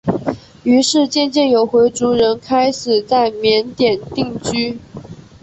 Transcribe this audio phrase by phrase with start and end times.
[0.63, 4.79] 于是渐渐有回族人开始在缅甸定居。